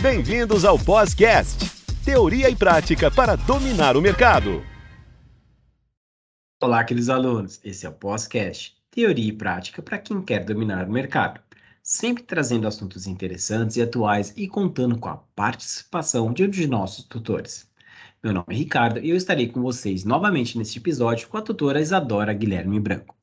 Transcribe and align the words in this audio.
Bem-vindos 0.00 0.64
ao 0.64 0.76
Podcast, 0.76 1.70
teoria 2.04 2.50
e 2.50 2.56
prática 2.56 3.10
para 3.12 3.36
dominar 3.36 3.96
o 3.96 4.02
mercado. 4.02 4.62
Olá, 6.60 6.82
queridos 6.84 7.08
alunos. 7.08 7.60
Esse 7.64 7.86
é 7.86 7.88
o 7.88 7.92
Podcast, 7.92 8.76
teoria 8.90 9.28
e 9.28 9.32
prática 9.32 9.80
para 9.80 9.98
quem 9.98 10.20
quer 10.20 10.44
dominar 10.44 10.88
o 10.88 10.92
mercado. 10.92 11.40
Sempre 11.80 12.24
trazendo 12.24 12.66
assuntos 12.66 13.06
interessantes 13.06 13.76
e 13.76 13.82
atuais 13.82 14.34
e 14.36 14.48
contando 14.48 14.98
com 14.98 15.08
a 15.08 15.16
participação 15.16 16.32
de 16.32 16.44
um 16.44 16.50
de 16.50 16.66
nossos 16.66 17.04
tutores. 17.04 17.68
Meu 18.22 18.32
nome 18.32 18.46
é 18.50 18.54
Ricardo 18.54 18.98
e 18.98 19.10
eu 19.10 19.16
estarei 19.16 19.48
com 19.48 19.62
vocês 19.62 20.04
novamente 20.04 20.58
neste 20.58 20.78
episódio 20.78 21.28
com 21.28 21.38
a 21.38 21.42
tutora 21.42 21.80
Isadora 21.80 22.32
Guilherme 22.32 22.80
Branco. 22.80 23.14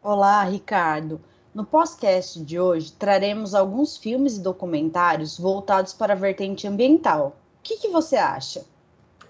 Olá, 0.00 0.44
Ricardo. 0.44 1.20
No 1.58 1.66
podcast 1.66 2.40
de 2.44 2.60
hoje, 2.60 2.92
traremos 2.92 3.52
alguns 3.52 3.96
filmes 3.96 4.36
e 4.36 4.40
documentários 4.40 5.36
voltados 5.36 5.92
para 5.92 6.12
a 6.12 6.16
vertente 6.16 6.68
ambiental. 6.68 7.36
O 7.58 7.62
que, 7.64 7.78
que 7.78 7.88
você 7.88 8.14
acha? 8.14 8.64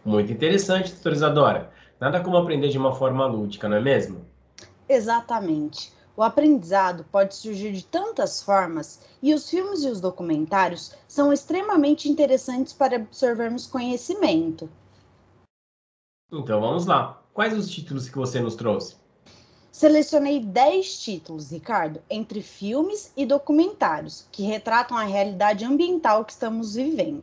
Muito 0.04 0.30
interessante, 0.30 0.92
tutora 0.92 1.14
Isadora. 1.14 1.72
Nada 1.98 2.20
como 2.20 2.36
aprender 2.36 2.68
de 2.68 2.76
uma 2.76 2.94
forma 2.94 3.24
lúdica, 3.24 3.66
não 3.66 3.78
é 3.78 3.80
mesmo? 3.80 4.26
Exatamente. 4.86 5.90
O 6.14 6.22
aprendizado 6.22 7.02
pode 7.10 7.34
surgir 7.34 7.72
de 7.72 7.86
tantas 7.86 8.42
formas 8.42 9.00
e 9.22 9.32
os 9.32 9.48
filmes 9.48 9.82
e 9.82 9.88
os 9.88 9.98
documentários 9.98 10.94
são 11.08 11.32
extremamente 11.32 12.10
interessantes 12.10 12.74
para 12.74 12.96
absorvermos 12.96 13.66
conhecimento. 13.66 14.68
Então 16.30 16.60
vamos 16.60 16.84
lá. 16.84 17.22
Quais 17.32 17.56
os 17.56 17.70
títulos 17.70 18.06
que 18.06 18.18
você 18.18 18.38
nos 18.38 18.54
trouxe? 18.54 18.96
Selecionei 19.78 20.40
10 20.40 20.98
títulos, 20.98 21.52
Ricardo, 21.52 22.02
entre 22.10 22.42
filmes 22.42 23.12
e 23.16 23.24
documentários 23.24 24.26
que 24.32 24.42
retratam 24.42 24.96
a 24.96 25.04
realidade 25.04 25.64
ambiental 25.64 26.24
que 26.24 26.32
estamos 26.32 26.74
vivendo. 26.74 27.22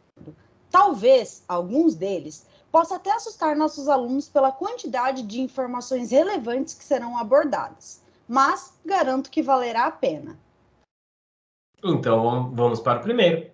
Talvez 0.72 1.44
alguns 1.49 1.96
deles 1.96 2.48
possam 2.72 2.96
até 2.96 3.12
assustar 3.12 3.57
nossos 3.57 3.90
alunos 3.90 4.30
pela 4.30 4.54
quantidade 4.54 5.21
de 5.24 5.41
informações 5.41 6.12
relevantes 6.12 6.74
que 6.74 6.85
serão 6.85 7.18
abordadas, 7.18 8.02
mas 8.26 8.74
garanto 8.85 9.30
que 9.30 9.43
valerá 9.43 9.87
a 9.87 9.91
pena. 9.91 10.40
Então 11.84 12.54
vamos 12.54 12.80
para 12.80 12.99
o 12.99 13.04
primeiro. 13.04 13.52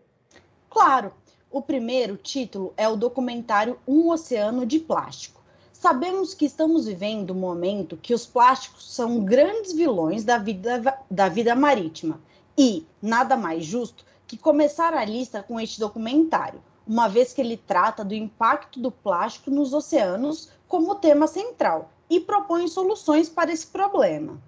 Claro, 0.70 1.12
o 1.50 1.60
primeiro 1.60 2.18
título 2.18 2.72
é 2.78 2.88
o 2.88 2.96
documentário 2.96 3.80
Um 3.88 4.12
Oceano 4.12 4.64
de 4.64 4.78
Plástico. 4.78 5.41
Sabemos 5.82 6.36
que 6.36 6.46
estamos 6.46 6.86
vivendo 6.86 7.32
um 7.32 7.40
momento 7.40 7.98
que 7.98 8.14
os 8.14 8.24
plásticos 8.24 8.94
são 8.94 9.26
grandes 9.26 9.74
vilões 9.74 10.24
da 10.24 10.38
vida, 10.38 10.96
da 11.10 11.28
vida 11.28 11.56
marítima. 11.56 12.22
E 12.56 12.86
nada 13.02 13.36
mais 13.36 13.66
justo 13.66 14.06
que 14.28 14.38
começar 14.38 14.94
a 14.94 15.04
lista 15.04 15.42
com 15.42 15.60
este 15.60 15.80
documentário, 15.80 16.62
uma 16.86 17.08
vez 17.08 17.34
que 17.34 17.42
ele 17.42 17.58
trata 17.58 18.06
do 18.06 18.14
impacto 18.14 18.80
do 18.80 18.92
plástico 18.92 19.50
nos 19.50 19.74
oceanos 19.74 20.52
como 20.68 20.94
tema 20.94 21.26
central 21.26 21.92
e 22.08 22.20
propõe 22.20 22.68
soluções 22.68 23.28
para 23.28 23.52
esse 23.52 23.66
problema. 23.66 24.40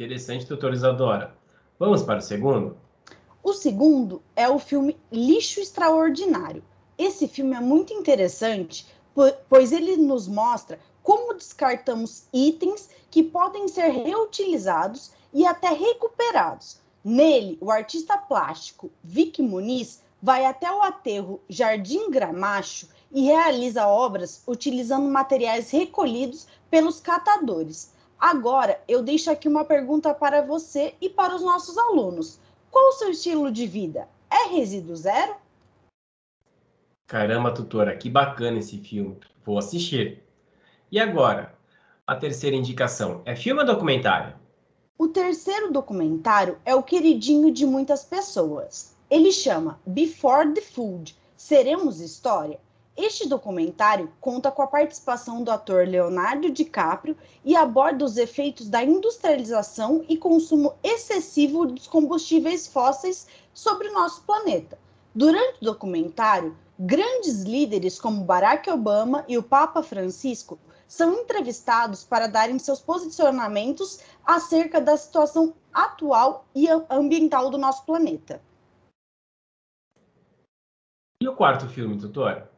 Interessante, 0.00 0.46
doutora 0.46 0.74
Isadora. 0.74 1.32
Vamos 1.78 2.02
para 2.02 2.18
o 2.18 2.22
segundo? 2.22 2.76
O 3.40 3.52
segundo 3.52 4.20
é 4.34 4.48
o 4.48 4.58
filme 4.58 4.96
Lixo 5.12 5.60
Extraordinário. 5.60 6.64
Esse 6.98 7.28
filme 7.28 7.54
é 7.54 7.60
muito 7.60 7.92
interessante 7.92 8.84
pois 9.48 9.72
ele 9.72 9.96
nos 9.96 10.28
mostra 10.28 10.78
como 11.02 11.34
descartamos 11.34 12.24
itens 12.32 12.90
que 13.10 13.22
podem 13.22 13.66
ser 13.68 13.88
reutilizados 13.88 15.12
e 15.32 15.46
até 15.46 15.70
recuperados. 15.70 16.80
Nele, 17.04 17.56
o 17.60 17.70
artista 17.70 18.18
plástico 18.18 18.90
Vic 19.02 19.40
Muniz 19.40 20.02
vai 20.22 20.44
até 20.44 20.70
o 20.70 20.82
aterro 20.82 21.40
Jardim 21.48 22.10
Gramacho 22.10 22.88
e 23.10 23.22
realiza 23.22 23.86
obras 23.86 24.42
utilizando 24.46 25.08
materiais 25.08 25.70
recolhidos 25.70 26.46
pelos 26.70 27.00
catadores. 27.00 27.92
Agora, 28.18 28.82
eu 28.88 29.02
deixo 29.02 29.30
aqui 29.30 29.48
uma 29.48 29.64
pergunta 29.64 30.12
para 30.12 30.42
você 30.42 30.94
e 31.00 31.08
para 31.08 31.34
os 31.34 31.42
nossos 31.42 31.78
alunos. 31.78 32.38
Qual 32.70 32.88
o 32.88 32.92
seu 32.92 33.10
estilo 33.10 33.50
de 33.50 33.66
vida? 33.66 34.08
É 34.28 34.48
resíduo 34.48 34.96
zero? 34.96 35.34
Caramba, 37.08 37.50
tutora, 37.50 37.96
que 37.96 38.10
bacana 38.10 38.58
esse 38.58 38.76
filme. 38.76 39.16
Vou 39.42 39.56
assistir. 39.56 40.22
E 40.92 41.00
agora? 41.00 41.54
A 42.06 42.14
terceira 42.14 42.54
indicação 42.54 43.22
é 43.24 43.34
filme 43.34 43.62
ou 43.62 43.66
documentário? 43.66 44.34
O 44.98 45.08
terceiro 45.08 45.72
documentário 45.72 46.58
é 46.66 46.74
o 46.74 46.82
queridinho 46.82 47.50
de 47.50 47.64
muitas 47.64 48.04
pessoas. 48.04 48.94
Ele 49.10 49.32
chama 49.32 49.80
Before 49.86 50.52
the 50.52 50.60
Food 50.60 51.16
Seremos 51.34 51.98
História? 51.98 52.60
Este 52.94 53.26
documentário 53.26 54.12
conta 54.20 54.50
com 54.50 54.60
a 54.60 54.66
participação 54.66 55.42
do 55.42 55.50
ator 55.50 55.88
Leonardo 55.88 56.50
DiCaprio 56.50 57.16
e 57.42 57.56
aborda 57.56 58.04
os 58.04 58.18
efeitos 58.18 58.68
da 58.68 58.84
industrialização 58.84 60.04
e 60.10 60.18
consumo 60.18 60.74
excessivo 60.82 61.64
dos 61.64 61.86
combustíveis 61.86 62.66
fósseis 62.66 63.26
sobre 63.54 63.88
o 63.88 63.94
nosso 63.94 64.20
planeta. 64.24 64.78
Durante 65.14 65.56
o 65.62 65.64
documentário, 65.64 66.54
Grandes 66.80 67.42
líderes 67.42 68.00
como 68.00 68.22
Barack 68.22 68.70
Obama 68.70 69.24
e 69.26 69.36
o 69.36 69.42
Papa 69.42 69.82
Francisco 69.82 70.56
são 70.86 71.12
entrevistados 71.12 72.04
para 72.04 72.28
darem 72.28 72.56
seus 72.56 72.80
posicionamentos 72.80 73.98
acerca 74.24 74.80
da 74.80 74.96
situação 74.96 75.54
atual 75.74 76.46
e 76.54 76.68
ambiental 76.88 77.50
do 77.50 77.58
nosso 77.58 77.84
planeta. 77.84 78.40
E 81.20 81.28
o 81.28 81.34
quarto 81.34 81.68
filme, 81.68 81.96
doutor? 81.96 82.48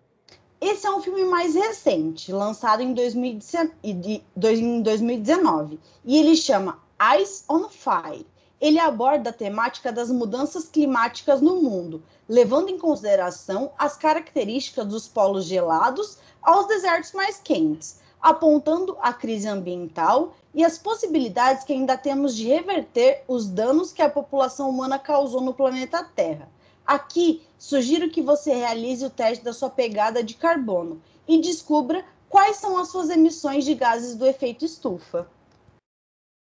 Esse 0.61 0.87
é 0.87 0.91
um 0.91 1.01
filme 1.01 1.25
mais 1.25 1.55
recente, 1.55 2.31
lançado 2.31 2.83
em 2.83 2.93
2019, 2.93 5.81
e 6.05 6.19
ele 6.19 6.37
chama 6.37 6.79
Eyes 7.01 7.43
on 7.49 7.71
Fire 7.71 8.27
ele 8.61 8.79
aborda 8.79 9.31
a 9.31 9.33
temática 9.33 9.91
das 9.91 10.11
mudanças 10.11 10.69
climáticas 10.69 11.41
no 11.41 11.63
mundo, 11.63 12.03
levando 12.29 12.69
em 12.69 12.79
consideração 12.79 13.73
as 13.79 13.97
características 13.97 14.87
dos 14.87 15.09
polos 15.09 15.47
gelados 15.47 16.19
aos 16.43 16.67
desertos 16.67 17.13
mais 17.13 17.41
quentes, 17.41 18.01
apontando 18.21 18.97
a 19.01 19.13
crise 19.13 19.49
ambiental 19.49 20.35
e 20.53 20.63
as 20.63 20.77
possibilidades 20.77 21.65
que 21.65 21.73
ainda 21.73 21.97
temos 21.97 22.37
de 22.37 22.47
reverter 22.47 23.25
os 23.27 23.49
danos 23.49 23.93
que 23.93 24.03
a 24.03 24.11
população 24.11 24.69
humana 24.69 24.99
causou 24.99 25.41
no 25.41 25.55
planeta 25.55 26.05
Terra. 26.05 26.49
Aqui, 26.87 27.43
sugiro 27.59 28.11
que 28.11 28.21
você 28.21 28.53
realize 28.53 29.05
o 29.05 29.11
teste 29.11 29.45
da 29.45 29.53
sua 29.53 29.71
pegada 29.71 30.23
de 30.23 30.35
carbono 30.35 31.01
e 31.27 31.41
descubra 31.41 32.05
quais 32.29 32.57
são 32.57 32.77
as 32.77 32.89
suas 32.89 33.11
emissões 33.11 33.65
de 33.65 33.75
gases 33.75 34.15
do 34.17 34.27
efeito 34.27 34.65
estufa. 34.65 35.27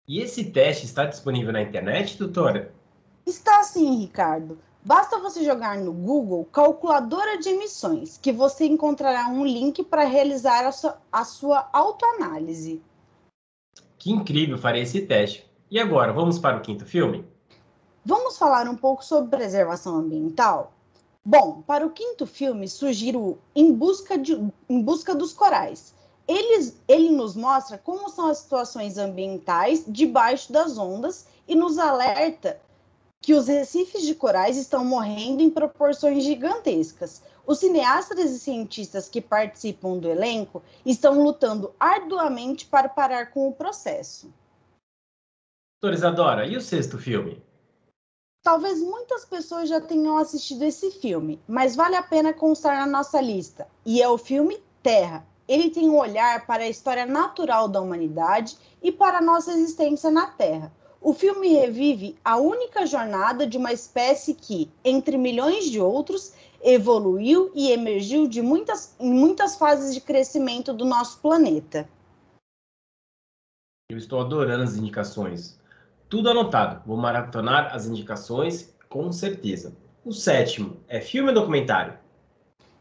E 0.07 0.21
esse 0.21 0.45
teste 0.45 0.85
está 0.85 1.05
disponível 1.05 1.51
na 1.51 1.61
internet, 1.61 2.17
doutora? 2.17 2.73
Está 3.25 3.61
sim, 3.63 3.97
Ricardo. 3.99 4.57
Basta 4.81 5.19
você 5.19 5.43
jogar 5.43 5.77
no 5.77 5.91
Google 5.91 6.45
calculadora 6.45 7.37
de 7.37 7.49
emissões, 7.49 8.17
que 8.17 8.31
você 8.31 8.65
encontrará 8.65 9.27
um 9.27 9.45
link 9.45 9.83
para 9.83 10.05
realizar 10.05 10.65
a 10.65 10.71
sua, 10.71 10.97
a 11.11 11.25
sua 11.25 11.69
autoanálise. 11.73 12.81
Que 13.97 14.09
incrível, 14.09 14.57
farei 14.57 14.83
esse 14.83 15.01
teste. 15.01 15.45
E 15.69 15.77
agora, 15.77 16.13
vamos 16.13 16.39
para 16.39 16.55
o 16.55 16.61
quinto 16.61 16.85
filme? 16.85 17.25
Vamos 18.05 18.37
falar 18.37 18.69
um 18.69 18.77
pouco 18.77 19.03
sobre 19.03 19.35
preservação 19.35 19.97
ambiental? 19.97 20.71
Bom, 21.25 21.61
para 21.63 21.85
o 21.85 21.89
quinto 21.89 22.25
filme, 22.25 22.69
sugiro 22.69 23.37
Em 23.53 23.73
Busca, 23.73 24.17
de, 24.17 24.41
em 24.69 24.81
Busca 24.81 25.13
dos 25.13 25.33
Corais, 25.33 25.93
ele, 26.27 26.73
ele 26.87 27.09
nos 27.09 27.35
mostra 27.35 27.77
como 27.77 28.09
são 28.09 28.27
as 28.27 28.39
situações 28.39 28.97
ambientais 28.97 29.83
debaixo 29.87 30.51
das 30.51 30.77
ondas 30.77 31.25
e 31.47 31.55
nos 31.55 31.77
alerta 31.77 32.59
que 33.21 33.33
os 33.33 33.47
recifes 33.47 34.03
de 34.03 34.13
corais 34.13 34.57
estão 34.57 34.85
morrendo 34.85 35.41
em 35.41 35.49
proporções 35.49 36.23
gigantescas. 36.23 37.21
Os 37.45 37.59
cineastas 37.59 38.19
e 38.19 38.39
cientistas 38.39 39.07
que 39.07 39.21
participam 39.21 39.97
do 39.97 40.09
elenco 40.09 40.61
estão 40.85 41.23
lutando 41.23 41.73
arduamente 41.79 42.65
para 42.65 42.89
parar 42.89 43.31
com 43.31 43.47
o 43.47 43.53
processo. 43.53 44.31
Doutora 45.81 45.95
Isadora, 45.95 46.45
e 46.45 46.57
o 46.57 46.61
sexto 46.61 46.97
filme? 46.97 47.41
Talvez 48.43 48.79
muitas 48.79 49.25
pessoas 49.25 49.69
já 49.69 49.79
tenham 49.81 50.17
assistido 50.17 50.63
esse 50.63 50.91
filme, 50.91 51.39
mas 51.47 51.75
vale 51.75 51.95
a 51.95 52.03
pena 52.03 52.33
constar 52.33 52.77
na 52.77 52.85
nossa 52.85 53.19
lista. 53.21 53.67
E 53.85 54.01
é 54.01 54.07
o 54.07 54.17
filme 54.17 54.61
Terra, 54.81 55.25
ele 55.47 55.69
tem 55.69 55.89
um 55.89 55.97
olhar 55.97 56.45
para 56.45 56.63
a 56.63 56.69
história 56.69 57.05
natural 57.05 57.67
da 57.67 57.81
humanidade 57.81 58.57
e 58.81 58.91
para 58.91 59.19
a 59.19 59.21
nossa 59.21 59.51
existência 59.51 60.11
na 60.11 60.27
Terra. 60.27 60.71
O 60.99 61.13
filme 61.13 61.49
revive 61.49 62.17
a 62.25 62.37
única 62.37 62.85
jornada 62.85 63.45
de 63.47 63.57
uma 63.57 63.71
espécie 63.71 64.33
que, 64.33 64.69
entre 64.83 65.17
milhões 65.17 65.69
de 65.69 65.79
outros, 65.79 66.33
evoluiu 66.61 67.51
e 67.55 67.71
emergiu 67.71 68.27
de 68.27 68.41
muitas, 68.41 68.95
em 68.99 69.13
muitas 69.13 69.55
fases 69.55 69.93
de 69.93 70.01
crescimento 70.01 70.73
do 70.73 70.85
nosso 70.85 71.19
planeta. 71.19 71.87
Eu 73.89 73.97
estou 73.97 74.19
adorando 74.19 74.63
as 74.63 74.75
indicações. 74.75 75.57
Tudo 76.09 76.29
anotado. 76.29 76.83
Vou 76.85 76.97
maratonar 76.97 77.73
as 77.73 77.85
indicações 77.85 78.75
com 78.89 79.11
certeza. 79.11 79.75
O 80.03 80.11
sétimo 80.11 80.77
é 80.87 80.99
filme 80.99 81.29
ou 81.29 81.35
documentário? 81.35 81.97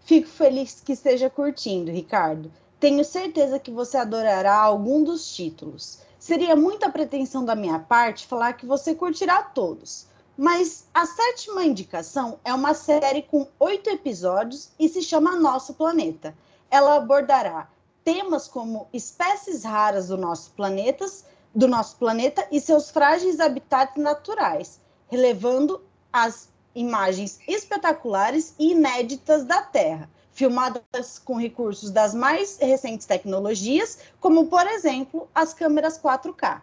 Fico 0.06 0.29
feliz 0.29 0.81
que 0.85 0.93
esteja 0.93 1.29
curtindo, 1.29 1.91
Ricardo. 1.91 2.53
Tenho 2.79 3.05
certeza 3.05 3.58
que 3.58 3.73
você 3.73 3.97
adorará 3.97 4.55
algum 4.55 5.03
dos 5.03 5.35
títulos. 5.35 5.99
Seria 6.17 6.55
muita 6.55 6.88
pretensão 6.88 7.44
da 7.44 7.56
minha 7.56 7.81
parte 7.81 8.25
falar 8.25 8.53
que 8.53 8.64
você 8.64 8.94
curtirá 8.94 9.43
todos. 9.43 10.06
Mas 10.38 10.87
a 10.94 11.05
sétima 11.06 11.64
indicação 11.64 12.38
é 12.44 12.55
uma 12.55 12.73
série 12.73 13.23
com 13.23 13.49
oito 13.58 13.91
episódios 13.91 14.70
e 14.79 14.88
se 14.88 15.03
chama 15.03 15.35
Nosso 15.35 15.75
Planeta. 15.75 16.37
Ela 16.70 16.99
abordará 16.99 17.69
temas 18.05 18.47
como 18.47 18.87
espécies 18.93 19.64
raras 19.64 20.06
do 20.06 20.17
nosso 20.17 20.53
planeta, 20.53 21.05
do 21.53 21.67
nosso 21.67 21.97
planeta 21.97 22.47
e 22.53 22.61
seus 22.61 22.91
frágeis 22.93 23.41
habitats 23.41 24.00
naturais, 24.00 24.81
relevando 25.08 25.82
as 26.12 26.49
imagens 26.76 27.40
espetaculares 27.49 28.55
e 28.58 28.73
inéditas 28.73 29.44
da 29.44 29.62
Terra, 29.62 30.08
filmadas 30.31 31.19
com 31.19 31.37
recursos 31.37 31.90
das 31.90 32.14
mais 32.14 32.58
recentes 32.58 33.06
tecnologias, 33.06 34.00
como, 34.20 34.46
por 34.46 34.67
exemplo, 34.67 35.28
as 35.34 35.55
câmeras 35.55 35.99
4K. 35.99 36.61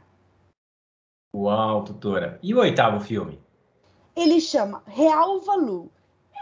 Uau, 1.36 1.84
tutora! 1.84 2.40
E 2.44 2.54
o 2.54 2.60
oitavo 2.60 3.04
filme? 3.04 3.42
Ele 4.16 4.40
chama 4.40 4.84
Real 4.86 5.42
Value. 5.42 5.90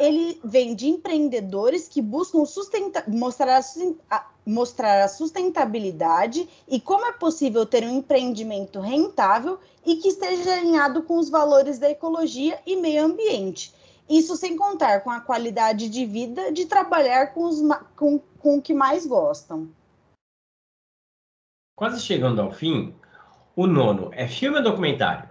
Ele 0.02 0.40
vem 0.44 0.76
de 0.76 0.90
empreendedores 0.90 1.88
que 1.88 2.02
buscam 2.02 2.44
mostrar 3.08 3.62
a, 4.10 4.31
mostrar 4.46 5.04
a 5.04 5.08
sustentabilidade 5.08 6.48
e 6.68 6.80
como 6.80 7.06
é 7.06 7.12
possível 7.12 7.66
ter 7.66 7.84
um 7.84 7.98
empreendimento 7.98 8.80
rentável 8.80 9.60
e 9.86 9.98
que 9.98 10.10
esteja 10.10 10.54
alinhado 10.54 11.04
com 11.04 11.18
os 11.18 11.30
valores 11.30 11.78
da 11.78 11.90
ecologia 11.90 12.60
e 12.66 12.76
meio 12.76 13.06
ambiente. 13.06 13.74
Isso 14.10 14.36
sem 14.36 14.58
contar 14.58 15.02
com 15.02 15.10
a 15.10 15.22
qualidade 15.22 15.90
de 15.90 16.06
vida 16.06 16.52
de 16.52 16.66
trabalhar 16.66 17.34
com, 17.34 17.44
os, 17.44 17.62
com, 17.96 18.20
com 18.40 18.58
o 18.58 18.62
que 18.62 18.74
mais 18.74 19.06
gostam. 19.06 19.70
Quase 21.76 22.02
chegando 22.02 22.42
ao 22.42 22.52
fim, 22.52 22.94
o 23.56 23.66
nono 23.66 24.10
é 24.14 24.28
filme 24.28 24.58
ou 24.58 24.64
documentário? 24.64 25.30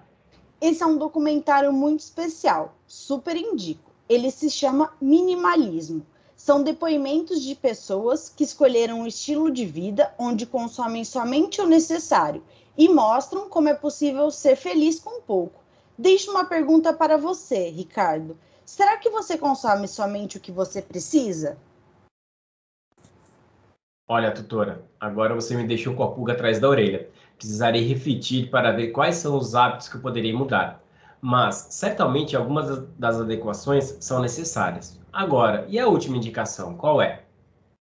Esse 0.61 0.83
é 0.83 0.87
um 0.87 0.99
documentário 0.99 1.73
muito 1.73 2.01
especial, 2.01 2.75
super 2.87 3.37
indico. 3.37 3.91
Ele 4.09 4.31
se 4.31 4.51
chama 4.51 4.93
Minimalismo. 5.01 6.05
São 6.43 6.63
depoimentos 6.63 7.43
de 7.43 7.55
pessoas 7.55 8.31
que 8.31 8.45
escolheram 8.45 9.01
um 9.01 9.07
estilo 9.07 9.51
de 9.51 9.67
vida 9.67 10.11
onde 10.19 10.47
consomem 10.47 11.05
somente 11.05 11.61
o 11.61 11.67
necessário 11.67 12.43
e 12.79 12.89
mostram 12.89 13.47
como 13.47 13.69
é 13.69 13.75
possível 13.75 14.31
ser 14.31 14.57
feliz 14.57 14.99
com 14.99 15.21
pouco. 15.21 15.61
Deixo 15.99 16.31
uma 16.31 16.47
pergunta 16.47 16.95
para 16.95 17.19
você, 17.19 17.69
Ricardo. 17.69 18.39
Será 18.65 18.97
que 18.97 19.11
você 19.11 19.37
consome 19.37 19.87
somente 19.87 20.39
o 20.39 20.41
que 20.41 20.51
você 20.51 20.81
precisa? 20.81 21.59
Olha, 24.09 24.33
tutora, 24.33 24.83
agora 24.99 25.35
você 25.35 25.55
me 25.55 25.67
deixou 25.67 25.95
com 25.95 26.05
a 26.05 26.11
pulga 26.11 26.33
atrás 26.33 26.59
da 26.59 26.71
orelha. 26.71 27.11
Precisarei 27.37 27.87
refletir 27.87 28.49
para 28.49 28.73
ver 28.73 28.93
quais 28.93 29.17
são 29.17 29.37
os 29.37 29.55
hábitos 29.55 29.91
que 29.91 29.97
eu 29.97 30.01
poderia 30.01 30.35
mudar. 30.35 30.83
Mas, 31.21 31.67
certamente, 31.71 32.37
algumas 32.37 32.87
das 32.99 33.21
adequações 33.21 33.97
são 34.01 34.21
necessárias. 34.21 34.99
Agora, 35.13 35.67
e 35.69 35.79
a 35.79 35.87
última 35.87 36.17
indicação, 36.17 36.75
qual 36.77 37.03
é? 37.03 37.23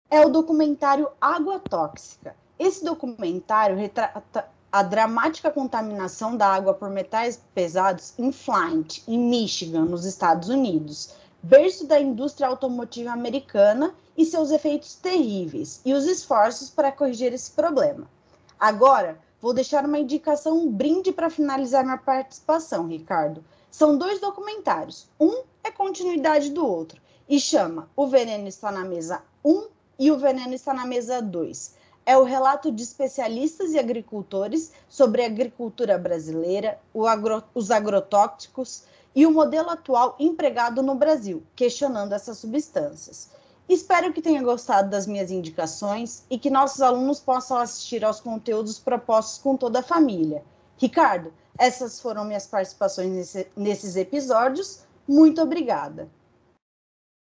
É 0.09 0.25
o 0.25 0.29
documentário 0.29 1.07
Água 1.21 1.59
Tóxica. 1.59 2.35
Esse 2.57 2.83
documentário 2.83 3.77
retrata 3.77 4.45
a 4.71 4.83
dramática 4.83 5.49
contaminação 5.49 6.35
da 6.35 6.47
água 6.47 6.73
por 6.73 6.89
metais 6.89 7.41
pesados 7.55 8.13
em 8.19 8.31
Flint, 8.31 8.99
em 9.07 9.17
Michigan, 9.17 9.85
nos 9.85 10.05
Estados 10.05 10.49
Unidos, 10.49 11.15
berço 11.41 11.87
da 11.87 11.99
indústria 11.99 12.47
automotiva 12.47 13.11
americana 13.11 13.93
e 14.17 14.25
seus 14.25 14.51
efeitos 14.51 14.95
terríveis 14.95 15.81
e 15.85 15.93
os 15.93 16.05
esforços 16.05 16.69
para 16.69 16.91
corrigir 16.91 17.33
esse 17.33 17.51
problema. 17.51 18.05
Agora, 18.59 19.17
vou 19.41 19.53
deixar 19.53 19.85
uma 19.85 19.99
indicação, 19.99 20.57
um 20.57 20.71
brinde 20.71 21.11
para 21.11 21.29
finalizar 21.29 21.83
minha 21.83 21.97
participação, 21.97 22.87
Ricardo. 22.87 23.43
São 23.71 23.97
dois 23.97 24.19
documentários. 24.19 25.07
Um 25.19 25.43
é 25.63 25.71
continuidade 25.71 26.51
do 26.51 26.65
outro 26.65 27.01
e 27.27 27.39
chama 27.39 27.89
O 27.95 28.07
Veneno 28.07 28.47
Está 28.47 28.71
na 28.71 28.83
Mesa 28.83 29.21
1 29.45 29.67
e 29.99 30.11
O 30.11 30.17
Veneno 30.17 30.53
Está 30.53 30.73
na 30.73 30.85
Mesa 30.85 31.21
2. 31.21 31.75
É 32.05 32.17
o 32.17 32.23
relato 32.23 32.71
de 32.71 32.81
especialistas 32.81 33.71
e 33.73 33.77
agricultores 33.77 34.71
sobre 34.89 35.21
a 35.21 35.27
agricultura 35.27 35.97
brasileira, 35.97 36.79
agro, 37.07 37.43
os 37.53 37.69
agrotóxicos 37.69 38.83
e 39.15 39.27
o 39.27 39.31
modelo 39.31 39.69
atual 39.69 40.15
empregado 40.19 40.81
no 40.81 40.95
Brasil, 40.95 41.43
questionando 41.55 42.13
essas 42.13 42.39
substâncias. 42.39 43.29
Espero 43.69 44.11
que 44.11 44.19
tenha 44.19 44.41
gostado 44.41 44.89
das 44.89 45.05
minhas 45.05 45.29
indicações 45.29 46.25
e 46.27 46.39
que 46.39 46.49
nossos 46.49 46.81
alunos 46.81 47.19
possam 47.19 47.57
assistir 47.57 48.03
aos 48.03 48.19
conteúdos 48.19 48.79
propostos 48.79 49.37
com 49.37 49.55
toda 49.55 49.81
a 49.81 49.83
família. 49.83 50.43
Ricardo, 50.75 51.31
essas 51.55 52.01
foram 52.01 52.25
minhas 52.25 52.47
participações 52.47 53.11
nesse, 53.11 53.47
nesses 53.55 53.95
episódios. 53.95 54.83
Muito 55.07 55.39
obrigada. 55.39 56.09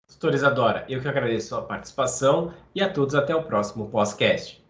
Tutora 0.08 0.36
Isadora, 0.36 0.86
eu 0.88 1.02
que 1.02 1.08
agradeço 1.08 1.56
a 1.56 1.62
participação 1.62 2.54
e 2.72 2.80
a 2.80 2.92
todos 2.92 3.16
até 3.16 3.34
o 3.34 3.42
próximo 3.42 3.88
podcast. 3.88 4.64